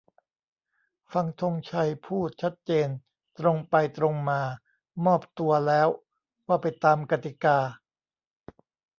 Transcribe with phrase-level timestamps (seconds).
[1.13, 2.87] ฟัง ธงชัย พูด ชัดเจน
[3.39, 4.41] ตรงไปตรงมา
[5.05, 5.87] "มอบตัว" แล้ว
[6.47, 7.57] ว่าไปตามกติกา